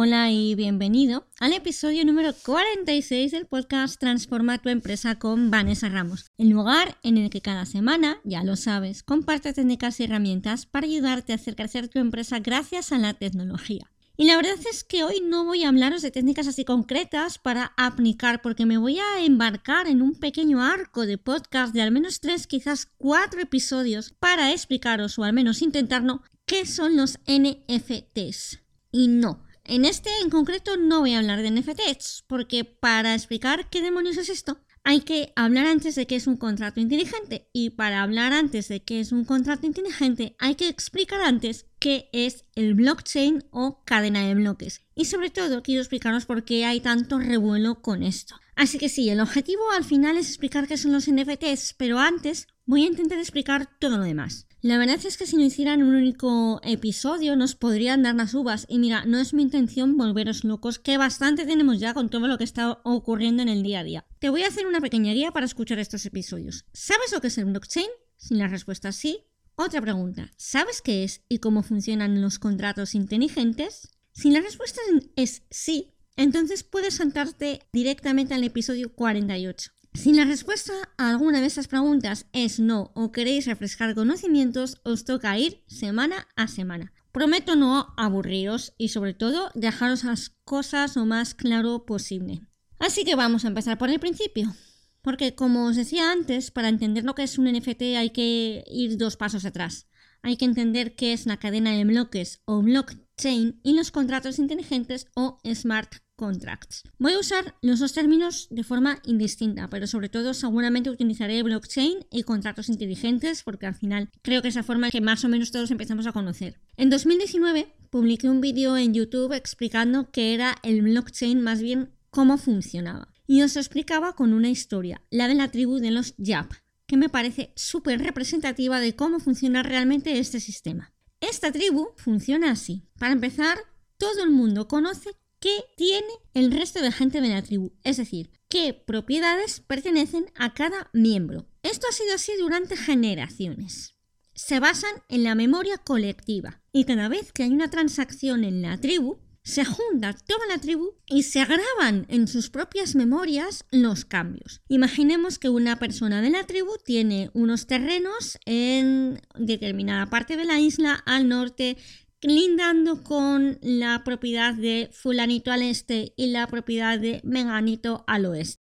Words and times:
Hola 0.00 0.30
y 0.30 0.54
bienvenido 0.54 1.26
al 1.40 1.52
episodio 1.54 2.04
número 2.04 2.32
46 2.32 3.32
del 3.32 3.46
podcast 3.46 3.98
Transforma 3.98 4.58
tu 4.58 4.68
empresa 4.68 5.18
con 5.18 5.50
Vanessa 5.50 5.88
Ramos, 5.88 6.30
el 6.38 6.50
lugar 6.50 6.96
en 7.02 7.18
el 7.18 7.30
que 7.30 7.40
cada 7.40 7.66
semana, 7.66 8.20
ya 8.22 8.44
lo 8.44 8.54
sabes, 8.54 9.02
comparte 9.02 9.52
técnicas 9.52 9.98
y 9.98 10.04
herramientas 10.04 10.66
para 10.66 10.86
ayudarte 10.86 11.32
a 11.32 11.34
hacer 11.34 11.56
crecer 11.56 11.88
tu 11.88 11.98
empresa 11.98 12.38
gracias 12.38 12.92
a 12.92 12.98
la 12.98 13.14
tecnología. 13.14 13.90
Y 14.16 14.26
la 14.26 14.36
verdad 14.36 14.54
es 14.70 14.84
que 14.84 15.02
hoy 15.02 15.20
no 15.20 15.44
voy 15.44 15.64
a 15.64 15.68
hablaros 15.68 16.02
de 16.02 16.12
técnicas 16.12 16.46
así 16.46 16.64
concretas 16.64 17.38
para 17.38 17.72
aplicar, 17.76 18.40
porque 18.40 18.66
me 18.66 18.78
voy 18.78 19.00
a 19.00 19.24
embarcar 19.24 19.88
en 19.88 20.00
un 20.00 20.14
pequeño 20.14 20.62
arco 20.62 21.06
de 21.06 21.18
podcast 21.18 21.74
de 21.74 21.82
al 21.82 21.90
menos 21.90 22.20
tres, 22.20 22.46
quizás 22.46 22.86
cuatro 22.98 23.40
episodios 23.40 24.14
para 24.20 24.52
explicaros, 24.52 25.18
o 25.18 25.24
al 25.24 25.32
menos 25.32 25.60
intentarlo, 25.60 26.22
qué 26.46 26.66
son 26.66 26.96
los 26.96 27.18
NFTs. 27.26 28.60
Y 28.92 29.08
no, 29.08 29.42
en 29.68 29.84
este 29.84 30.10
en 30.22 30.30
concreto 30.30 30.76
no 30.76 31.00
voy 31.00 31.14
a 31.14 31.18
hablar 31.18 31.42
de 31.42 31.50
NFTs, 31.50 32.24
porque 32.26 32.64
para 32.64 33.14
explicar 33.14 33.68
qué 33.68 33.82
demonios 33.82 34.16
es 34.16 34.30
esto, 34.30 34.58
hay 34.82 35.00
que 35.00 35.32
hablar 35.36 35.66
antes 35.66 35.94
de 35.94 36.06
qué 36.06 36.16
es 36.16 36.26
un 36.26 36.38
contrato 36.38 36.80
inteligente. 36.80 37.48
Y 37.52 37.70
para 37.70 38.02
hablar 38.02 38.32
antes 38.32 38.68
de 38.68 38.80
qué 38.80 39.00
es 39.00 39.12
un 39.12 39.26
contrato 39.26 39.66
inteligente, 39.66 40.34
hay 40.38 40.54
que 40.54 40.68
explicar 40.68 41.20
antes 41.20 41.66
qué 41.78 42.08
es 42.12 42.46
el 42.54 42.74
blockchain 42.74 43.44
o 43.50 43.84
cadena 43.84 44.26
de 44.26 44.34
bloques. 44.34 44.80
Y 44.94 45.04
sobre 45.04 45.28
todo 45.28 45.62
quiero 45.62 45.82
explicaros 45.82 46.24
por 46.24 46.44
qué 46.44 46.64
hay 46.64 46.80
tanto 46.80 47.18
revuelo 47.18 47.82
con 47.82 48.02
esto. 48.02 48.36
Así 48.56 48.78
que 48.78 48.88
sí, 48.88 49.10
el 49.10 49.20
objetivo 49.20 49.70
al 49.72 49.84
final 49.84 50.16
es 50.16 50.28
explicar 50.28 50.66
qué 50.66 50.78
son 50.78 50.92
los 50.92 51.08
NFTs, 51.08 51.74
pero 51.76 51.98
antes 51.98 52.46
voy 52.64 52.84
a 52.84 52.88
intentar 52.88 53.18
explicar 53.18 53.68
todo 53.78 53.98
lo 53.98 54.04
demás. 54.04 54.47
La 54.60 54.76
verdad 54.76 54.98
es 55.04 55.16
que 55.16 55.26
si 55.26 55.36
no 55.36 55.44
hicieran 55.44 55.84
un 55.84 55.94
único 55.94 56.60
episodio 56.64 57.36
nos 57.36 57.54
podrían 57.54 58.02
dar 58.02 58.16
las 58.16 58.34
uvas. 58.34 58.66
Y 58.68 58.80
mira, 58.80 59.04
no 59.04 59.20
es 59.20 59.32
mi 59.32 59.42
intención 59.42 59.96
volveros 59.96 60.42
locos, 60.42 60.80
que 60.80 60.98
bastante 60.98 61.46
tenemos 61.46 61.78
ya 61.78 61.94
con 61.94 62.10
todo 62.10 62.26
lo 62.26 62.38
que 62.38 62.44
está 62.44 62.80
ocurriendo 62.82 63.42
en 63.42 63.48
el 63.48 63.62
día 63.62 63.80
a 63.80 63.84
día. 63.84 64.06
Te 64.18 64.30
voy 64.30 64.42
a 64.42 64.48
hacer 64.48 64.66
una 64.66 64.80
pequeña 64.80 65.12
guía 65.12 65.30
para 65.30 65.46
escuchar 65.46 65.78
estos 65.78 66.04
episodios. 66.06 66.64
¿Sabes 66.72 67.12
lo 67.12 67.20
que 67.20 67.28
es 67.28 67.38
el 67.38 67.44
blockchain? 67.44 67.88
Si 68.16 68.34
la 68.34 68.48
respuesta 68.48 68.88
es 68.88 68.96
sí. 68.96 69.20
Otra 69.54 69.80
pregunta. 69.80 70.32
¿Sabes 70.36 70.82
qué 70.82 71.04
es 71.04 71.22
y 71.28 71.38
cómo 71.38 71.62
funcionan 71.62 72.20
los 72.20 72.40
contratos 72.40 72.96
inteligentes? 72.96 73.90
Si 74.12 74.32
la 74.32 74.40
respuesta 74.40 74.80
es 75.14 75.42
sí, 75.50 75.94
entonces 76.16 76.64
puedes 76.64 76.94
saltarte 76.94 77.60
directamente 77.72 78.34
al 78.34 78.42
episodio 78.42 78.92
48. 78.92 79.70
Si 79.94 80.12
la 80.12 80.24
respuesta 80.24 80.72
a 80.96 81.10
alguna 81.10 81.40
de 81.40 81.46
estas 81.46 81.68
preguntas 81.68 82.26
es 82.32 82.60
no 82.60 82.92
o 82.94 83.10
queréis 83.10 83.46
refrescar 83.46 83.94
conocimientos, 83.94 84.80
os 84.84 85.04
toca 85.04 85.38
ir 85.38 85.64
semana 85.66 86.28
a 86.36 86.46
semana. 86.46 86.92
Prometo 87.10 87.56
no 87.56 87.94
aburriros 87.96 88.74
y 88.78 88.88
sobre 88.88 89.14
todo 89.14 89.50
dejaros 89.54 90.04
las 90.04 90.30
cosas 90.44 90.94
lo 90.94 91.06
más 91.06 91.34
claro 91.34 91.84
posible. 91.84 92.42
Así 92.78 93.04
que 93.04 93.16
vamos 93.16 93.44
a 93.44 93.48
empezar 93.48 93.78
por 93.78 93.90
el 93.90 93.98
principio. 93.98 94.54
Porque 95.02 95.34
como 95.34 95.66
os 95.66 95.76
decía 95.76 96.12
antes, 96.12 96.50
para 96.50 96.68
entender 96.68 97.04
lo 97.04 97.14
que 97.14 97.22
es 97.22 97.38
un 97.38 97.50
NFT 97.50 97.82
hay 97.96 98.10
que 98.10 98.64
ir 98.70 98.98
dos 98.98 99.16
pasos 99.16 99.44
atrás. 99.44 99.88
Hay 100.22 100.36
que 100.36 100.44
entender 100.44 100.94
qué 100.94 101.12
es 101.12 101.26
la 101.26 101.38
cadena 101.38 101.72
de 101.72 101.84
bloques 101.84 102.42
o 102.44 102.62
blockchain 102.62 103.07
y 103.24 103.74
los 103.74 103.90
contratos 103.90 104.38
inteligentes 104.38 105.06
o 105.14 105.38
smart 105.52 105.96
contracts. 106.14 106.82
Voy 106.98 107.12
a 107.12 107.18
usar 107.18 107.54
los 107.62 107.80
dos 107.80 107.92
términos 107.92 108.48
de 108.50 108.64
forma 108.64 109.00
indistinta, 109.04 109.68
pero 109.68 109.86
sobre 109.86 110.08
todo 110.08 110.34
seguramente 110.34 110.90
utilizaré 110.90 111.42
blockchain 111.42 112.06
y 112.10 112.22
contratos 112.22 112.68
inteligentes 112.68 113.42
porque 113.42 113.66
al 113.66 113.74
final 113.74 114.10
creo 114.22 114.42
que 114.42 114.48
es 114.48 114.54
la 114.54 114.62
forma 114.62 114.90
que 114.90 115.00
más 115.00 115.24
o 115.24 115.28
menos 115.28 115.50
todos 115.50 115.70
empezamos 115.70 116.06
a 116.06 116.12
conocer. 116.12 116.60
En 116.76 116.90
2019 116.90 117.74
publiqué 117.90 118.28
un 118.28 118.40
vídeo 118.40 118.76
en 118.76 118.94
YouTube 118.94 119.32
explicando 119.32 120.10
qué 120.10 120.34
era 120.34 120.56
el 120.62 120.82
blockchain, 120.82 121.40
más 121.40 121.60
bien 121.60 121.90
cómo 122.10 122.38
funcionaba. 122.38 123.08
Y 123.26 123.42
os 123.42 123.56
explicaba 123.56 124.14
con 124.14 124.32
una 124.32 124.48
historia, 124.48 125.02
la 125.10 125.28
de 125.28 125.34
la 125.34 125.50
tribu 125.50 125.78
de 125.78 125.90
los 125.90 126.14
Yap, 126.16 126.52
que 126.86 126.96
me 126.96 127.08
parece 127.08 127.52
súper 127.56 128.00
representativa 128.00 128.80
de 128.80 128.96
cómo 128.96 129.20
funciona 129.20 129.62
realmente 129.62 130.18
este 130.18 130.40
sistema. 130.40 130.92
Esta 131.20 131.50
tribu 131.50 131.88
funciona 131.96 132.50
así. 132.50 132.88
Para 132.98 133.12
empezar, 133.12 133.58
todo 133.96 134.22
el 134.22 134.30
mundo 134.30 134.68
conoce 134.68 135.10
qué 135.40 135.64
tiene 135.76 136.08
el 136.34 136.52
resto 136.52 136.80
de 136.80 136.92
gente 136.92 137.20
de 137.20 137.28
la 137.28 137.42
tribu, 137.42 137.72
es 137.84 137.96
decir, 137.96 138.30
qué 138.48 138.72
propiedades 138.74 139.60
pertenecen 139.60 140.26
a 140.36 140.54
cada 140.54 140.90
miembro. 140.92 141.48
Esto 141.62 141.86
ha 141.88 141.92
sido 141.92 142.14
así 142.14 142.32
durante 142.38 142.76
generaciones. 142.76 143.94
Se 144.34 144.60
basan 144.60 144.92
en 145.08 145.24
la 145.24 145.34
memoria 145.34 145.78
colectiva 145.78 146.62
y 146.72 146.84
cada 146.84 147.08
vez 147.08 147.32
que 147.32 147.42
hay 147.42 147.50
una 147.50 147.70
transacción 147.70 148.44
en 148.44 148.62
la 148.62 148.78
tribu, 148.78 149.18
se 149.42 149.64
junta 149.64 150.14
toda 150.26 150.46
la 150.46 150.58
tribu 150.58 150.94
y 151.06 151.22
se 151.22 151.44
graban 151.44 152.06
en 152.08 152.28
sus 152.28 152.50
propias 152.50 152.94
memorias 152.94 153.64
los 153.70 154.04
cambios. 154.04 154.60
Imaginemos 154.68 155.38
que 155.38 155.48
una 155.48 155.78
persona 155.78 156.20
de 156.20 156.30
la 156.30 156.44
tribu 156.44 156.70
tiene 156.84 157.30
unos 157.32 157.66
terrenos 157.66 158.38
en 158.44 159.20
determinada 159.38 160.06
parte 160.06 160.36
de 160.36 160.44
la 160.44 160.60
isla 160.60 160.94
al 161.06 161.28
norte 161.28 161.76
lindando 162.20 163.04
con 163.04 163.58
la 163.62 164.02
propiedad 164.04 164.54
de 164.54 164.90
fulanito 164.92 165.52
al 165.52 165.62
este 165.62 166.12
y 166.16 166.28
la 166.28 166.46
propiedad 166.46 166.98
de 166.98 167.20
menganito 167.24 168.04
al 168.06 168.26
oeste. 168.26 168.60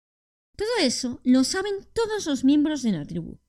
Todo 0.56 0.70
eso 0.82 1.22
lo 1.24 1.44
saben 1.44 1.74
todos 1.94 2.26
los 2.26 2.44
miembros 2.44 2.82
de 2.84 2.92
la 2.92 3.06
tribu. 3.06 3.40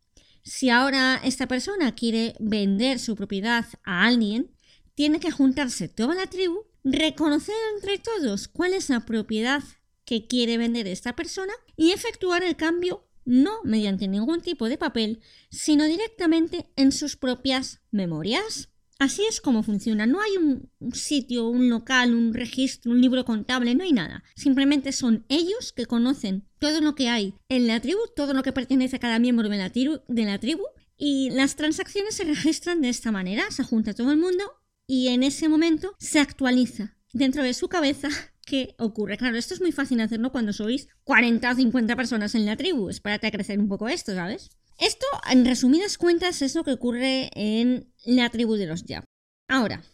Si 0.42 0.70
ahora 0.70 1.20
esta 1.22 1.46
persona 1.46 1.94
quiere 1.94 2.34
vender 2.38 2.98
su 2.98 3.16
propiedad 3.16 3.66
a 3.84 4.06
alguien, 4.06 4.54
tiene 4.94 5.20
que 5.20 5.30
juntarse 5.30 5.88
toda 5.88 6.14
la 6.14 6.26
tribu, 6.26 6.64
reconocer 6.92 7.54
entre 7.74 7.98
todos 7.98 8.48
cuál 8.48 8.74
es 8.74 8.88
la 8.90 9.00
propiedad 9.00 9.62
que 10.04 10.26
quiere 10.26 10.58
vender 10.58 10.86
esta 10.86 11.14
persona 11.14 11.52
y 11.76 11.90
efectuar 11.92 12.42
el 12.42 12.56
cambio 12.56 13.04
no 13.28 13.60
mediante 13.62 14.08
ningún 14.08 14.40
tipo 14.40 14.68
de 14.68 14.78
papel, 14.78 15.20
sino 15.50 15.84
directamente 15.84 16.66
en 16.76 16.92
sus 16.92 17.16
propias 17.16 17.82
memorias. 17.90 18.70
Así 18.98 19.22
es 19.28 19.40
como 19.40 19.62
funciona. 19.62 20.06
No 20.06 20.20
hay 20.20 20.36
un 20.38 20.70
sitio, 20.92 21.46
un 21.46 21.68
local, 21.68 22.14
un 22.14 22.34
registro, 22.34 22.90
un 22.90 23.00
libro 23.00 23.24
contable, 23.24 23.74
no 23.74 23.84
hay 23.84 23.92
nada. 23.92 24.24
Simplemente 24.34 24.92
son 24.92 25.24
ellos 25.28 25.72
que 25.72 25.86
conocen 25.86 26.48
todo 26.58 26.80
lo 26.80 26.94
que 26.94 27.08
hay 27.08 27.34
en 27.48 27.68
la 27.68 27.80
tribu, 27.80 28.00
todo 28.16 28.32
lo 28.32 28.42
que 28.42 28.52
pertenece 28.52 28.96
a 28.96 29.00
cada 29.00 29.18
miembro 29.18 29.48
de 29.48 29.58
la, 29.58 29.70
tribu, 29.70 30.00
de 30.08 30.24
la 30.24 30.38
tribu 30.38 30.64
y 30.96 31.30
las 31.30 31.54
transacciones 31.54 32.16
se 32.16 32.24
registran 32.24 32.80
de 32.80 32.88
esta 32.88 33.12
manera. 33.12 33.44
Se 33.50 33.62
junta 33.62 33.94
todo 33.94 34.10
el 34.10 34.18
mundo 34.18 34.42
y 34.88 35.08
en 35.08 35.22
ese 35.22 35.48
momento 35.48 35.94
se 35.98 36.18
actualiza 36.18 36.96
dentro 37.12 37.44
de 37.44 37.54
su 37.54 37.68
cabeza 37.68 38.08
qué 38.46 38.74
ocurre. 38.78 39.18
Claro, 39.18 39.36
esto 39.36 39.54
es 39.54 39.60
muy 39.60 39.70
fácil 39.70 40.00
hacerlo 40.00 40.32
cuando 40.32 40.52
sois 40.52 40.88
40 41.04 41.52
o 41.52 41.54
50 41.54 41.94
personas 41.94 42.34
en 42.34 42.46
la 42.46 42.56
tribu. 42.56 42.88
Espérate 42.88 43.26
a 43.26 43.30
crecer 43.30 43.60
un 43.60 43.68
poco 43.68 43.88
esto, 43.88 44.14
¿sabes? 44.14 44.50
Esto, 44.78 45.06
en 45.30 45.44
resumidas 45.44 45.98
cuentas, 45.98 46.40
es 46.40 46.54
lo 46.54 46.64
que 46.64 46.72
ocurre 46.72 47.30
en 47.34 47.92
la 48.06 48.30
tribu 48.30 48.54
de 48.54 48.66
los 48.66 48.84
Yap. 48.84 49.04
Ahora, 49.48 49.84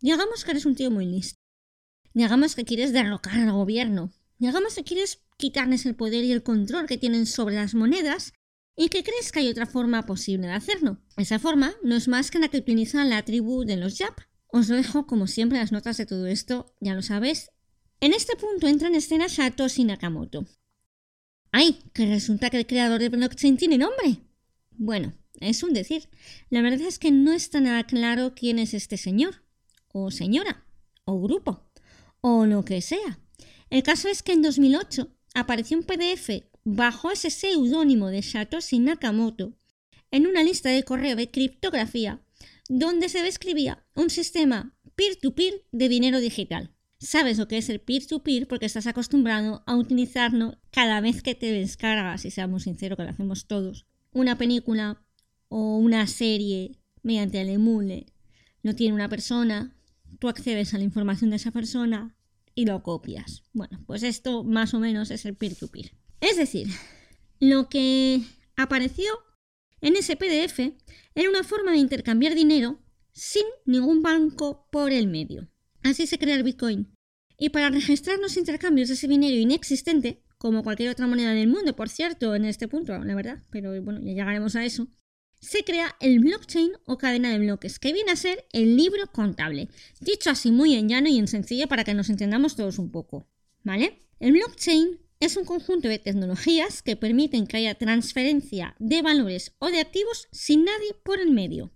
digamos 0.00 0.44
que 0.44 0.52
eres 0.52 0.64
un 0.64 0.76
tío 0.76 0.90
muy 0.90 1.06
listo. 1.06 1.36
Digamos 2.14 2.54
que 2.54 2.64
quieres 2.64 2.92
derrocar 2.92 3.38
al 3.38 3.52
gobierno. 3.52 4.12
Digamos 4.38 4.74
que 4.76 4.84
quieres 4.84 5.24
quitarles 5.36 5.86
el 5.86 5.96
poder 5.96 6.24
y 6.24 6.32
el 6.32 6.42
control 6.42 6.86
que 6.86 6.98
tienen 6.98 7.26
sobre 7.26 7.56
las 7.56 7.74
monedas 7.74 8.32
y 8.76 8.88
que 8.88 9.02
crees 9.02 9.32
que 9.32 9.40
hay 9.40 9.48
otra 9.48 9.66
forma 9.66 10.06
posible 10.06 10.46
de 10.46 10.52
hacerlo. 10.54 10.98
Esa 11.16 11.40
forma 11.40 11.74
no 11.82 11.96
es 11.96 12.06
más 12.06 12.30
que 12.30 12.38
la 12.38 12.48
que 12.48 12.58
utiliza 12.58 13.04
la 13.04 13.24
tribu 13.24 13.64
de 13.64 13.76
los 13.76 13.98
Yap. 13.98 14.20
Os 14.50 14.68
dejo 14.68 15.06
como 15.06 15.26
siempre 15.26 15.58
las 15.58 15.72
notas 15.72 15.96
de 15.98 16.06
todo 16.06 16.26
esto, 16.26 16.74
ya 16.80 16.94
lo 16.94 17.02
sabes. 17.02 17.50
En 18.00 18.12
este 18.14 18.36
punto 18.36 18.66
entra 18.66 18.88
en 18.88 18.94
escena 18.94 19.28
Satoshi 19.28 19.84
Nakamoto. 19.84 20.46
¡Ay! 21.52 21.80
Que 21.92 22.06
resulta 22.06 22.48
que 22.50 22.58
el 22.58 22.66
creador 22.66 23.00
de 23.00 23.10
blockchain 23.10 23.56
tiene 23.56 23.78
nombre. 23.78 24.18
Bueno, 24.70 25.12
es 25.40 25.62
un 25.62 25.74
decir. 25.74 26.08
La 26.48 26.62
verdad 26.62 26.82
es 26.82 26.98
que 26.98 27.10
no 27.10 27.32
está 27.32 27.60
nada 27.60 27.84
claro 27.84 28.34
quién 28.34 28.58
es 28.58 28.74
este 28.74 28.96
señor, 28.96 29.42
o 29.92 30.10
señora, 30.10 30.64
o 31.04 31.20
grupo, 31.20 31.70
o 32.20 32.46
lo 32.46 32.64
que 32.64 32.80
sea. 32.80 33.18
El 33.70 33.82
caso 33.82 34.08
es 34.08 34.22
que 34.22 34.32
en 34.32 34.42
2008 34.42 35.08
apareció 35.34 35.76
un 35.76 35.84
PDF 35.84 36.44
bajo 36.64 37.10
ese 37.10 37.30
seudónimo 37.30 38.08
de 38.08 38.22
Satoshi 38.22 38.78
Nakamoto 38.78 39.58
en 40.10 40.26
una 40.26 40.42
lista 40.42 40.70
de 40.70 40.84
correo 40.84 41.16
de 41.16 41.30
criptografía 41.30 42.22
donde 42.68 43.08
se 43.08 43.22
describía 43.22 43.84
un 43.94 44.10
sistema 44.10 44.74
peer-to-peer 44.94 45.64
de 45.72 45.88
dinero 45.88 46.20
digital. 46.20 46.74
Sabes 46.98 47.38
lo 47.38 47.48
que 47.48 47.58
es 47.58 47.68
el 47.68 47.80
peer-to-peer 47.80 48.46
porque 48.48 48.66
estás 48.66 48.86
acostumbrado 48.86 49.62
a 49.66 49.76
utilizarlo 49.76 50.58
cada 50.70 51.00
vez 51.00 51.22
que 51.22 51.34
te 51.34 51.50
descargas, 51.52 52.24
y 52.24 52.30
seamos 52.30 52.64
sinceros 52.64 52.96
que 52.96 53.04
lo 53.04 53.10
hacemos 53.10 53.46
todos, 53.46 53.86
una 54.12 54.36
película 54.36 55.02
o 55.48 55.76
una 55.76 56.06
serie 56.06 56.78
mediante 57.02 57.40
el 57.40 57.48
emule. 57.48 58.06
Lo 58.62 58.74
tiene 58.74 58.94
una 58.94 59.08
persona, 59.08 59.76
tú 60.18 60.28
accedes 60.28 60.74
a 60.74 60.78
la 60.78 60.84
información 60.84 61.30
de 61.30 61.36
esa 61.36 61.52
persona 61.52 62.16
y 62.54 62.66
lo 62.66 62.82
copias. 62.82 63.44
Bueno, 63.52 63.82
pues 63.86 64.02
esto 64.02 64.42
más 64.42 64.74
o 64.74 64.80
menos 64.80 65.10
es 65.12 65.24
el 65.24 65.36
peer-to-peer. 65.36 65.92
Es 66.20 66.36
decir, 66.36 66.66
lo 67.38 67.68
que 67.68 68.22
apareció 68.56 69.06
en 69.80 69.96
ese 69.96 70.16
PDF 70.16 70.58
era 71.14 71.30
una 71.30 71.44
forma 71.44 71.72
de 71.72 71.78
intercambiar 71.78 72.34
dinero 72.34 72.80
sin 73.12 73.44
ningún 73.64 74.02
banco 74.02 74.68
por 74.70 74.92
el 74.92 75.08
medio. 75.08 75.48
Así 75.82 76.06
se 76.06 76.18
crea 76.18 76.36
el 76.36 76.42
Bitcoin. 76.42 76.92
Y 77.38 77.50
para 77.50 77.70
registrar 77.70 78.18
los 78.18 78.36
intercambios 78.36 78.88
de 78.88 78.94
ese 78.94 79.08
dinero 79.08 79.36
inexistente, 79.36 80.22
como 80.38 80.62
cualquier 80.62 80.90
otra 80.90 81.06
moneda 81.06 81.32
del 81.32 81.48
mundo, 81.48 81.74
por 81.76 81.88
cierto, 81.88 82.34
en 82.34 82.44
este 82.44 82.68
punto, 82.68 82.98
la 82.98 83.14
verdad, 83.14 83.42
pero 83.50 83.80
bueno, 83.82 84.00
ya 84.00 84.12
llegaremos 84.12 84.56
a 84.56 84.64
eso, 84.64 84.88
se 85.40 85.64
crea 85.64 85.94
el 86.00 86.18
blockchain 86.18 86.72
o 86.84 86.98
cadena 86.98 87.30
de 87.30 87.38
bloques, 87.38 87.78
que 87.78 87.92
viene 87.92 88.10
a 88.10 88.16
ser 88.16 88.46
el 88.52 88.76
libro 88.76 89.06
contable, 89.12 89.68
dicho 90.00 90.30
así 90.30 90.50
muy 90.50 90.74
en 90.74 90.88
llano 90.88 91.08
y 91.08 91.18
en 91.18 91.28
sencillo 91.28 91.68
para 91.68 91.84
que 91.84 91.94
nos 91.94 92.10
entendamos 92.10 92.56
todos 92.56 92.78
un 92.78 92.90
poco. 92.90 93.28
¿Vale? 93.62 94.06
El 94.18 94.32
blockchain 94.32 94.98
es 95.20 95.36
un 95.36 95.44
conjunto 95.44 95.88
de 95.88 95.98
tecnologías 95.98 96.82
que 96.82 96.96
permiten 96.96 97.46
que 97.46 97.56
haya 97.56 97.74
transferencia 97.74 98.76
de 98.78 99.02
valores 99.02 99.54
o 99.58 99.68
de 99.68 99.80
activos 99.80 100.28
sin 100.30 100.64
nadie 100.64 100.94
por 101.02 101.20
el 101.20 101.30
medio. 101.30 101.72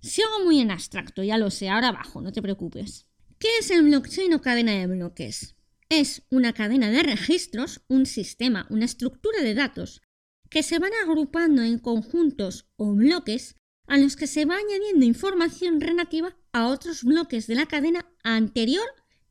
Si 0.00 0.22
hago 0.22 0.44
muy 0.44 0.60
en 0.60 0.70
abstracto, 0.70 1.22
ya 1.22 1.38
lo 1.38 1.50
sé, 1.50 1.68
ahora 1.68 1.88
abajo, 1.88 2.20
no 2.20 2.32
te 2.32 2.42
preocupes. 2.42 3.06
¿Qué 3.38 3.48
es 3.58 3.70
el 3.70 3.82
blockchain 3.84 4.32
o 4.34 4.40
cadena 4.40 4.72
de 4.72 4.86
bloques? 4.86 5.56
Es 5.88 6.22
una 6.30 6.52
cadena 6.52 6.90
de 6.90 7.02
registros, 7.02 7.82
un 7.88 8.06
sistema, 8.06 8.66
una 8.70 8.86
estructura 8.86 9.42
de 9.42 9.54
datos 9.54 10.02
que 10.50 10.62
se 10.62 10.78
van 10.78 10.92
agrupando 11.02 11.62
en 11.62 11.78
conjuntos 11.78 12.68
o 12.76 12.94
bloques 12.94 13.56
a 13.86 13.98
los 13.98 14.16
que 14.16 14.26
se 14.26 14.44
va 14.44 14.56
añadiendo 14.56 15.04
información 15.04 15.80
relativa 15.80 16.36
a 16.52 16.68
otros 16.68 17.04
bloques 17.04 17.46
de 17.46 17.54
la 17.54 17.66
cadena 17.66 18.06
anterior 18.22 18.86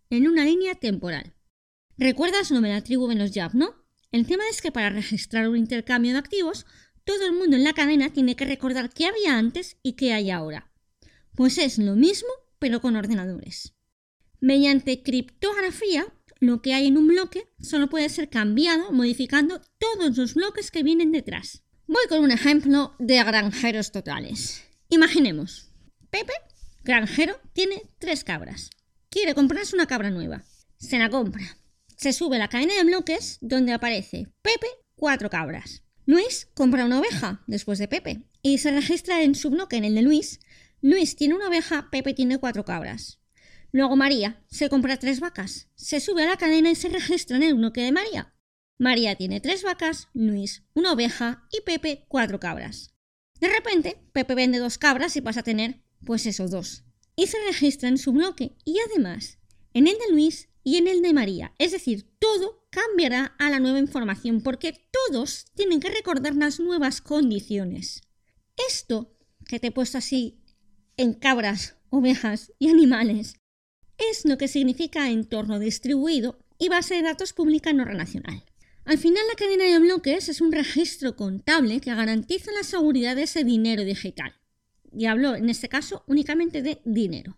en 0.10 0.28
una 0.28 0.46
línea 0.46 0.76
temporal. 0.76 1.34
¿Recuerdas 1.98 2.52
lo 2.52 2.62
de 2.62 2.70
la 2.70 2.84
tribu 2.84 3.08
de 3.08 3.16
los 3.16 3.32
Yap, 3.32 3.54
no? 3.54 3.76
El 4.12 4.26
tema 4.26 4.44
es 4.50 4.62
que 4.62 4.72
para 4.72 4.90
registrar 4.90 5.48
un 5.48 5.58
intercambio 5.58 6.14
de 6.14 6.20
activos, 6.20 6.66
todo 7.04 7.26
el 7.26 7.34
mundo 7.34 7.56
en 7.56 7.64
la 7.64 7.74
cadena 7.74 8.12
tiene 8.12 8.36
que 8.36 8.46
recordar 8.46 8.90
qué 8.90 9.06
había 9.06 9.38
antes 9.38 9.78
y 9.84 9.94
qué 9.94 10.14
hay 10.14 10.32
ahora. 10.32 10.72
Pues 11.36 11.58
es 11.58 11.78
lo 11.78 11.96
mismo, 11.96 12.30
pero 12.60 12.82
con 12.82 12.96
ordenadores. 12.96 13.74
Mediante 14.40 15.04
criptografía, 15.04 16.06
lo 16.40 16.62
que 16.62 16.74
hay 16.74 16.88
en 16.88 16.98
un 16.98 17.08
bloque 17.08 17.48
solo 17.60 17.90
puede 17.90 18.10
ser 18.10 18.30
cambiado 18.30 18.92
modificando 18.92 19.62
todos 19.78 20.18
los 20.18 20.34
bloques 20.34 20.72
que 20.72 20.84
vienen 20.84 21.12
detrás. 21.12 21.64
Voy 21.88 22.04
con 22.10 22.24
un 22.24 22.32
ejemplo 22.32 22.96
de 23.00 23.24
granjeros 23.24 23.92
totales. 23.92 24.64
Imaginemos, 24.90 25.72
Pepe, 26.10 26.34
granjero, 26.84 27.40
tiene 27.54 27.82
tres 27.98 28.24
cabras. 28.24 28.70
Quiere 29.10 29.34
comprarse 29.34 29.76
una 29.76 29.88
cabra 29.88 30.12
nueva. 30.12 30.44
Se 30.78 31.00
la 31.00 31.10
compra. 31.10 31.58
Se 32.04 32.12
sube 32.12 32.38
la 32.38 32.50
cadena 32.50 32.74
de 32.74 32.84
bloques 32.84 33.38
donde 33.40 33.72
aparece 33.72 34.28
Pepe, 34.42 34.68
cuatro 34.98 35.30
cabras. 35.30 35.86
Luis 36.06 36.50
compra 36.54 36.84
una 36.84 37.00
oveja 37.00 37.46
después 37.48 37.80
de 37.80 37.88
Pepe 37.88 38.26
y 38.42 38.58
se 38.58 38.72
registra 38.72 39.24
en 39.24 39.36
su 39.36 39.50
bloque 39.50 39.78
en 39.78 39.86
el 39.86 39.96
de 39.96 40.02
Luis. 40.02 40.42
Luis 40.82 41.16
tiene 41.16 41.34
una 41.34 41.48
oveja, 41.48 41.88
Pepe 41.92 42.14
tiene 42.14 42.40
cuatro 42.40 42.66
cabras. 42.66 43.22
Luego 43.72 43.96
María 43.96 44.44
se 44.48 44.68
compra 44.68 45.00
tres 45.00 45.22
vacas, 45.22 45.70
se 45.76 46.02
sube 46.02 46.24
a 46.24 46.28
la 46.28 46.36
cadena 46.36 46.72
y 46.72 46.76
se 46.76 46.90
registra 46.90 47.38
en 47.38 47.44
el 47.44 47.56
bloque 47.56 47.80
de 47.80 47.94
María. 47.94 48.36
María 48.78 49.16
tiene 49.16 49.40
tres 49.40 49.64
vacas, 49.64 50.10
Luis 50.14 50.66
una 50.74 50.92
oveja 50.92 51.48
y 51.54 51.62
Pepe 51.62 52.04
cuatro 52.10 52.38
cabras. 52.38 52.94
De 53.40 53.48
repente, 53.48 53.96
Pepe 54.12 54.36
vende 54.36 54.58
dos 54.58 54.78
cabras 54.78 55.16
y 55.16 55.22
pasa 55.22 55.40
a 55.40 55.44
tener, 55.44 55.86
pues 56.06 56.26
esos 56.26 56.52
dos. 56.52 56.84
Y 57.16 57.28
se 57.28 57.38
registra 57.48 57.88
en 57.88 57.98
su 57.98 58.12
bloque 58.12 58.58
y 58.66 58.76
además, 58.90 59.40
en 59.74 59.88
el 59.88 59.94
de 59.94 60.12
Luis 60.12 60.50
y 60.64 60.78
en 60.78 60.88
el 60.88 61.02
de 61.02 61.14
María. 61.14 61.54
Es 61.60 61.72
decir, 61.72 62.16
todo 62.20 62.68
cambiará 62.70 63.36
a 63.38 63.50
la 63.50 63.60
nueva 63.60 63.80
información 63.80 64.42
porque 64.42 64.90
todos 64.92 65.46
tienen 65.56 65.80
que 65.80 65.90
recordar 65.90 66.36
las 66.36 66.60
nuevas 66.60 67.02
condiciones. 67.02 68.02
Esto 68.70 69.16
que 69.46 69.60
te 69.60 69.68
he 69.68 69.72
puesto 69.72 69.98
así 69.98 70.44
en 70.98 71.14
cabras, 71.14 71.76
ovejas 71.90 72.52
y 72.60 72.70
animales 72.70 73.36
es 73.98 74.26
lo 74.26 74.38
que 74.38 74.48
significa 74.48 75.10
entorno 75.10 75.60
distribuido 75.60 76.40
y 76.58 76.70
base 76.70 76.96
de 76.96 77.04
datos 77.04 77.34
pública 77.34 77.74
no 77.74 77.86
relacional. 77.86 78.44
Al 78.86 78.98
final, 78.98 79.24
la 79.30 79.36
cadena 79.36 79.64
de 79.64 79.80
bloques 79.80 80.28
es 80.30 80.42
un 80.42 80.52
registro 80.52 81.16
contable 81.16 81.80
que 81.80 81.94
garantiza 81.96 82.52
la 82.52 82.64
seguridad 82.64 83.16
de 83.16 83.24
ese 83.24 83.44
dinero 83.44 83.84
digital. 83.84 84.34
Y 84.92 85.06
hablo 85.06 85.36
en 85.36 85.50
este 85.50 85.70
caso 85.70 86.04
únicamente 86.08 86.62
de 86.62 86.82
dinero. 86.84 87.38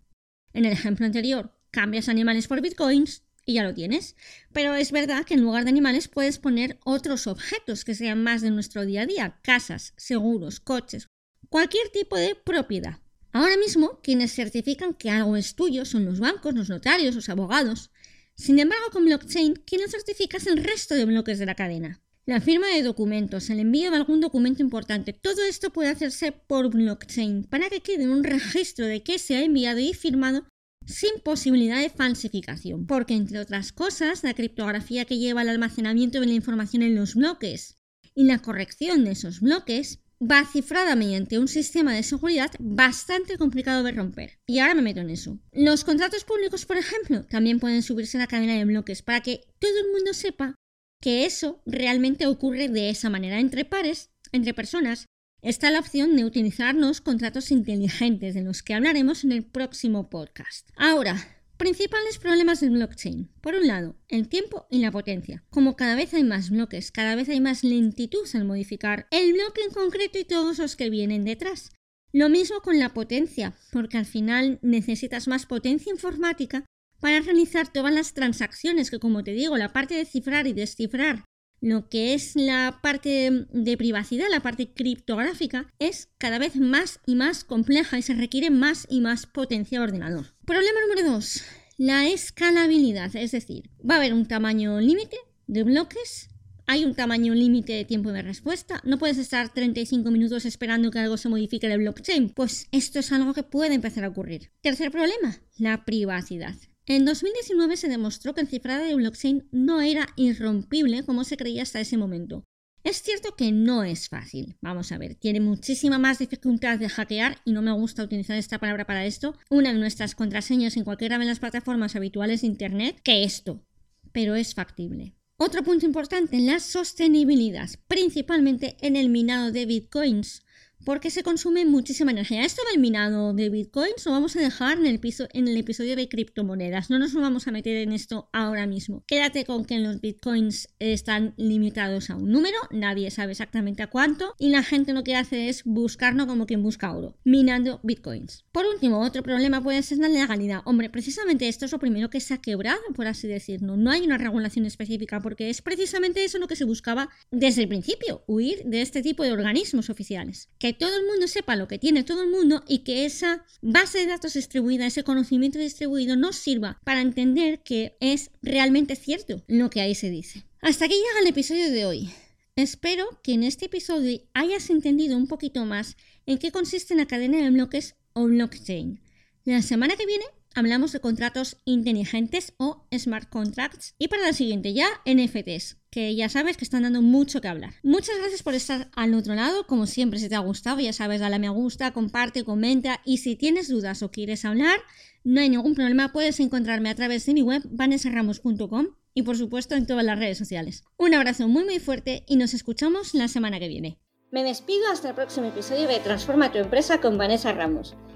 En 0.53 0.65
el 0.65 0.71
ejemplo 0.71 1.05
anterior, 1.05 1.55
cambias 1.75 2.07
animales 2.07 2.47
por 2.47 2.61
bitcoins 2.61 3.23
y 3.45 3.55
ya 3.55 3.63
lo 3.63 3.73
tienes. 3.73 4.15
Pero 4.53 4.73
es 4.75 4.93
verdad 4.93 5.25
que 5.25 5.33
en 5.33 5.41
lugar 5.41 5.65
de 5.65 5.71
animales 5.71 6.07
puedes 6.07 6.39
poner 6.39 6.79
otros 6.85 7.27
objetos 7.27 7.83
que 7.83 7.95
sean 7.95 8.23
más 8.23 8.41
de 8.41 8.49
nuestro 8.49 8.85
día 8.85 9.01
a 9.01 9.05
día, 9.05 9.39
casas, 9.43 9.93
seguros, 9.97 10.61
coches, 10.61 11.09
cualquier 11.49 11.89
tipo 11.89 12.15
de 12.15 12.35
propiedad. 12.35 12.99
Ahora 13.33 13.57
mismo, 13.57 13.99
quienes 14.01 14.33
certifican 14.33 14.93
que 14.93 15.09
algo 15.09 15.35
es 15.35 15.55
tuyo 15.55 15.83
son 15.83 16.05
los 16.05 16.21
bancos, 16.21 16.55
los 16.55 16.69
notarios, 16.69 17.13
los 17.13 17.27
abogados. 17.27 17.91
Sin 18.35 18.57
embargo, 18.57 18.85
con 18.93 19.03
blockchain, 19.03 19.55
quien 19.65 19.81
lo 19.81 19.89
certifica 19.89 20.37
es 20.37 20.47
el 20.47 20.63
resto 20.63 20.95
de 20.95 21.03
bloques 21.03 21.39
de 21.39 21.45
la 21.45 21.55
cadena. 21.55 22.01
La 22.25 22.39
firma 22.39 22.67
de 22.67 22.83
documentos, 22.83 23.49
el 23.49 23.59
envío 23.59 23.91
de 23.91 23.97
algún 23.97 24.21
documento 24.21 24.63
importante, 24.63 25.11
todo 25.11 25.43
esto 25.43 25.71
puede 25.71 25.89
hacerse 25.89 26.31
por 26.31 26.69
blockchain 26.69 27.43
para 27.43 27.69
que 27.69 27.81
quede 27.81 28.07
un 28.07 28.23
registro 28.23 28.85
de 28.85 29.03
qué 29.03 29.19
se 29.19 29.35
ha 29.35 29.43
enviado 29.43 29.79
y 29.79 29.93
firmado 29.93 30.47
sin 30.85 31.19
posibilidad 31.23 31.81
de 31.81 31.89
falsificación, 31.89 32.85
porque 32.85 33.13
entre 33.13 33.39
otras 33.39 33.71
cosas, 33.71 34.23
la 34.23 34.33
criptografía 34.33 35.05
que 35.05 35.17
lleva 35.17 35.41
al 35.41 35.49
almacenamiento 35.49 36.19
de 36.19 36.27
la 36.27 36.33
información 36.33 36.83
en 36.83 36.95
los 36.95 37.15
bloques 37.15 37.77
y 38.13 38.23
la 38.23 38.39
corrección 38.39 39.03
de 39.03 39.11
esos 39.11 39.41
bloques 39.41 39.99
va 40.21 40.45
cifrada 40.45 40.95
mediante 40.95 41.39
un 41.39 41.47
sistema 41.47 41.93
de 41.93 42.03
seguridad 42.03 42.51
bastante 42.59 43.37
complicado 43.37 43.83
de 43.83 43.91
romper. 43.91 44.39
Y 44.47 44.59
ahora 44.59 44.75
me 44.75 44.81
meto 44.81 45.01
en 45.01 45.09
eso. 45.09 45.39
Los 45.51 45.83
contratos 45.83 46.23
públicos, 46.23 46.65
por 46.65 46.77
ejemplo, 46.77 47.25
también 47.25 47.59
pueden 47.59 47.83
subirse 47.83 48.17
a 48.17 48.21
la 48.21 48.27
cadena 48.27 48.53
de 48.53 48.65
bloques 48.65 49.01
para 49.01 49.21
que 49.21 49.41
todo 49.59 49.77
el 49.77 49.91
mundo 49.91 50.13
sepa 50.13 50.55
que 51.01 51.25
eso 51.25 51.61
realmente 51.65 52.25
ocurre 52.27 52.69
de 52.69 52.89
esa 52.89 53.09
manera 53.09 53.39
entre 53.39 53.65
pares, 53.65 54.11
entre 54.31 54.53
personas, 54.53 55.05
está 55.45 55.69
la 55.69 55.79
opción 55.79 56.15
de 56.15 56.25
utilizar 56.25 56.73
los 56.73 57.01
contratos 57.01 57.51
inteligentes 57.51 58.33
de 58.33 58.41
los 58.41 58.63
que 58.63 58.73
hablaremos 58.73 59.23
en 59.23 59.31
el 59.31 59.45
próximo 59.45 60.09
podcast. 60.09 60.67
Ahora, 60.75 61.15
principales 61.57 62.17
problemas 62.17 62.61
del 62.61 62.71
blockchain. 62.71 63.29
Por 63.41 63.53
un 63.53 63.67
lado, 63.67 63.95
el 64.07 64.27
tiempo 64.27 64.65
y 64.71 64.79
la 64.79 64.91
potencia. 64.91 65.43
Como 65.51 65.75
cada 65.75 65.95
vez 65.95 66.15
hay 66.15 66.23
más 66.23 66.49
bloques, 66.49 66.91
cada 66.91 67.13
vez 67.13 67.29
hay 67.29 67.41
más 67.41 67.63
lentitud 67.63 68.27
al 68.33 68.45
modificar 68.45 69.07
el 69.11 69.33
bloque 69.33 69.61
en 69.61 69.71
concreto 69.71 70.17
y 70.17 70.25
todos 70.25 70.57
los 70.57 70.75
que 70.75 70.89
vienen 70.89 71.25
detrás. 71.25 71.69
Lo 72.11 72.27
mismo 72.27 72.61
con 72.61 72.79
la 72.79 72.95
potencia, 72.95 73.53
porque 73.71 73.99
al 73.99 74.05
final 74.07 74.57
necesitas 74.63 75.27
más 75.27 75.45
potencia 75.45 75.91
informática 75.91 76.65
para 76.99 77.19
realizar 77.19 77.71
todas 77.71 77.93
las 77.93 78.13
transacciones 78.13 78.89
que, 78.89 78.99
como 78.99 79.23
te 79.23 79.33
digo, 79.33 79.57
la 79.57 79.73
parte 79.73 79.93
de 79.93 80.05
cifrar 80.05 80.47
y 80.47 80.53
descifrar 80.53 81.23
lo 81.65 81.89
que 81.89 82.13
es 82.13 82.35
la 82.35 82.77
parte 82.83 83.47
de 83.51 83.77
privacidad, 83.77 84.27
la 84.29 84.41
parte 84.41 84.69
criptográfica, 84.71 85.73
es 85.79 86.09
cada 86.19 86.37
vez 86.37 86.57
más 86.57 86.99
y 87.07 87.15
más 87.15 87.43
compleja 87.43 87.97
y 87.97 88.03
se 88.03 88.13
requiere 88.13 88.51
más 88.51 88.85
y 88.87 89.01
más 89.01 89.25
potencia 89.25 89.79
de 89.79 89.85
ordenador. 89.85 90.27
Problema 90.45 90.79
número 90.87 91.09
2. 91.09 91.43
La 91.77 92.07
escalabilidad, 92.07 93.15
es 93.15 93.31
decir, 93.31 93.71
va 93.81 93.95
a 93.95 93.97
haber 93.97 94.13
un 94.13 94.27
tamaño 94.27 94.79
límite 94.79 95.17
de 95.47 95.63
bloques, 95.63 96.29
hay 96.67 96.85
un 96.85 96.93
tamaño 96.93 97.33
límite 97.33 97.73
de 97.73 97.85
tiempo 97.85 98.11
de 98.11 98.21
respuesta, 98.21 98.79
no 98.83 98.99
puedes 98.99 99.17
estar 99.17 99.51
35 99.51 100.11
minutos 100.11 100.45
esperando 100.45 100.91
que 100.91 100.99
algo 100.99 101.17
se 101.17 101.29
modifique 101.29 101.65
en 101.65 101.71
el 101.71 101.79
blockchain, 101.79 102.29
pues 102.29 102.67
esto 102.71 102.99
es 102.99 103.11
algo 103.11 103.33
que 103.33 103.41
puede 103.41 103.73
empezar 103.73 104.03
a 104.03 104.09
ocurrir. 104.09 104.51
Tercer 104.61 104.91
problema, 104.91 105.39
la 105.57 105.83
privacidad. 105.83 106.53
En 106.87 107.03
2019 107.03 107.77
se 107.77 107.87
demostró 107.87 108.35
que 108.35 108.41
el 108.41 108.47
cifrado 108.47 108.85
de 108.85 108.93
blockchain 108.93 109.47
no 109.51 109.81
era 109.81 110.07
irrompible 110.15 111.03
como 111.03 111.23
se 111.23 111.35
creía 111.35 111.63
hasta 111.63 111.79
ese 111.79 111.97
momento. 111.97 112.43
Es 112.83 113.01
cierto 113.01 113.35
que 113.35 113.51
no 113.51 113.83
es 113.83 114.07
fácil. 114.07 114.57
Vamos 114.61 114.91
a 114.91 114.99
ver, 114.99 115.15
tiene 115.15 115.39
muchísima 115.39 115.97
más 115.97 116.19
dificultad 116.19 116.77
de 116.77 116.87
hackear 116.87 117.39
y 117.43 117.53
no 117.53 117.63
me 117.63 117.71
gusta 117.71 118.03
utilizar 118.03 118.37
esta 118.37 118.59
palabra 118.59 118.85
para 118.85 119.03
esto. 119.03 119.35
Una 119.49 119.73
de 119.73 119.79
nuestras 119.79 120.13
contraseñas 120.13 120.77
en 120.77 120.83
cualquiera 120.83 121.17
de 121.17 121.25
las 121.25 121.39
plataformas 121.39 121.95
habituales 121.95 122.41
de 122.41 122.47
Internet 122.47 122.99
que 123.03 123.23
esto, 123.23 123.65
pero 124.11 124.35
es 124.35 124.53
factible. 124.53 125.15
Otro 125.37 125.63
punto 125.63 125.87
importante, 125.87 126.39
la 126.39 126.59
sostenibilidad, 126.59 127.69
principalmente 127.87 128.77
en 128.81 128.95
el 128.95 129.09
minado 129.09 129.51
de 129.51 129.65
bitcoins 129.65 130.43
porque 130.83 131.09
se 131.09 131.23
consume 131.23 131.65
muchísima 131.65 132.11
energía. 132.11 132.43
Esto 132.43 132.61
del 132.71 132.81
minado 132.81 133.33
de 133.33 133.49
bitcoins 133.49 134.05
lo 134.05 134.11
vamos 134.11 134.35
a 134.35 134.39
dejar 134.39 134.77
en 134.77 134.85
el, 134.85 134.99
en 135.33 135.47
el 135.47 135.57
episodio 135.57 135.95
de 135.95 136.09
criptomonedas. 136.09 136.89
No 136.89 136.99
nos 136.99 137.13
vamos 137.13 137.47
a 137.47 137.51
meter 137.51 137.77
en 137.77 137.91
esto 137.93 138.29
ahora 138.33 138.67
mismo. 138.67 139.03
Quédate 139.07 139.45
con 139.45 139.65
que 139.65 139.79
los 139.79 140.01
bitcoins 140.01 140.69
están 140.79 141.33
limitados 141.37 142.09
a 142.09 142.15
un 142.15 142.31
número, 142.31 142.57
nadie 142.71 143.09
sabe 143.11 143.31
exactamente 143.31 143.83
a 143.83 143.89
cuánto, 143.89 144.33
y 144.37 144.49
la 144.49 144.63
gente 144.63 144.93
lo 144.93 145.03
que 145.03 145.15
hace 145.15 145.49
es 145.49 145.63
buscarlo 145.63 146.27
como 146.27 146.45
quien 146.45 146.63
busca 146.63 146.91
oro, 146.91 147.17
minando 147.23 147.79
bitcoins. 147.83 148.45
Por 148.51 148.65
último, 148.65 149.01
otro 149.01 149.23
problema 149.23 149.61
puede 149.61 149.81
ser 149.83 149.99
la 149.99 150.09
legalidad. 150.09 150.61
Hombre, 150.65 150.89
precisamente 150.89 151.47
esto 151.47 151.65
es 151.65 151.71
lo 151.71 151.79
primero 151.79 152.09
que 152.09 152.19
se 152.19 152.33
ha 152.33 152.41
quebrado, 152.41 152.81
por 152.95 153.07
así 153.07 153.27
decirlo. 153.27 153.77
No 153.77 153.91
hay 153.91 154.01
una 154.01 154.17
regulación 154.17 154.65
específica 154.65 155.19
porque 155.19 155.49
es 155.49 155.61
precisamente 155.61 156.23
eso 156.23 156.39
lo 156.39 156.47
que 156.47 156.55
se 156.55 156.65
buscaba 156.65 157.09
desde 157.31 157.63
el 157.63 157.67
principio, 157.67 158.23
huir 158.27 158.63
de 158.65 158.81
este 158.81 159.01
tipo 159.01 159.23
de 159.23 159.31
organismos 159.31 159.89
oficiales. 159.89 160.49
Que 160.65 160.73
todo 160.73 160.97
el 160.97 161.05
mundo 161.05 161.27
sepa 161.27 161.55
lo 161.55 161.67
que 161.67 161.77
tiene 161.77 162.03
todo 162.03 162.23
el 162.23 162.31
mundo 162.31 162.63
y 162.67 162.79
que 162.79 163.05
esa 163.05 163.45
base 163.61 163.99
de 163.99 164.07
datos 164.07 164.33
distribuida, 164.33 164.87
ese 164.87 165.03
conocimiento 165.03 165.59
distribuido 165.59 166.15
nos 166.15 166.37
sirva 166.37 166.81
para 166.83 167.01
entender 167.01 167.61
que 167.61 167.95
es 167.99 168.31
realmente 168.41 168.95
cierto 168.95 169.43
lo 169.45 169.69
que 169.69 169.81
ahí 169.81 169.93
se 169.93 170.09
dice. 170.09 170.43
Hasta 170.61 170.85
aquí 170.85 170.95
llega 170.95 171.19
el 171.21 171.27
episodio 171.27 171.69
de 171.69 171.85
hoy. 171.85 172.09
Espero 172.55 173.05
que 173.21 173.33
en 173.33 173.43
este 173.43 173.67
episodio 173.67 174.19
hayas 174.33 174.71
entendido 174.71 175.15
un 175.17 175.27
poquito 175.27 175.65
más 175.65 175.97
en 176.25 176.39
qué 176.39 176.51
consiste 176.51 176.95
la 176.95 177.05
cadena 177.05 177.37
de 177.37 177.51
bloques 177.51 177.93
o 178.13 178.23
blockchain. 178.23 178.99
La 179.43 179.61
semana 179.61 179.95
que 179.95 180.07
viene 180.07 180.25
hablamos 180.55 180.93
de 180.93 181.01
contratos 181.01 181.57
inteligentes 181.65 182.53
o 182.57 182.87
smart 182.97 183.29
contracts 183.29 183.93
y 183.99 184.07
para 184.07 184.23
la 184.23 184.33
siguiente 184.33 184.73
ya 184.73 184.87
NFTs, 185.05 185.77
que 185.91 186.15
ya 186.15 186.29
sabes 186.29 186.57
que 186.57 186.63
están 186.63 186.83
dando 186.83 187.01
mucho 187.01 187.41
que 187.41 187.47
hablar. 187.47 187.75
Muchas 187.83 188.17
gracias 188.17 188.41
por 188.41 188.55
estar 188.55 188.89
al 188.95 189.13
otro 189.13 189.35
lado, 189.35 189.67
como 189.67 189.85
siempre 189.85 190.17
si 190.19 190.29
te 190.29 190.35
ha 190.35 190.39
gustado 190.39 190.79
ya 190.79 190.93
sabes 190.93 191.19
dale 191.19 191.35
a 191.35 191.39
me 191.39 191.49
gusta, 191.49 191.91
comparte, 191.91 192.43
comenta 192.43 193.01
y 193.05 193.17
si 193.17 193.35
tienes 193.35 193.67
dudas 193.67 194.01
o 194.01 194.09
quieres 194.09 194.45
hablar, 194.45 194.79
no 195.23 195.41
hay 195.41 195.49
ningún 195.49 195.75
problema, 195.75 196.11
puedes 196.11 196.39
encontrarme 196.39 196.89
a 196.89 196.95
través 196.95 197.25
de 197.25 197.33
mi 197.33 197.41
web 197.41 197.61
vanessaramos.com 197.65 198.87
y 199.13 199.23
por 199.23 199.37
supuesto 199.37 199.75
en 199.75 199.85
todas 199.85 200.05
las 200.05 200.17
redes 200.17 200.37
sociales. 200.37 200.83
Un 200.97 201.13
abrazo 201.13 201.47
muy 201.47 201.65
muy 201.65 201.79
fuerte 201.79 202.23
y 202.27 202.37
nos 202.37 202.53
escuchamos 202.53 203.13
la 203.13 203.27
semana 203.27 203.59
que 203.59 203.67
viene. 203.67 203.99
Me 204.31 204.43
despido 204.43 204.89
hasta 204.91 205.09
el 205.09 205.15
próximo 205.15 205.47
episodio 205.47 205.87
de 205.87 205.99
Transforma 205.99 206.51
tu 206.51 206.57
empresa 206.57 206.99
con 206.99 207.17
Vanessa 207.17 207.53
Ramos. 207.53 207.95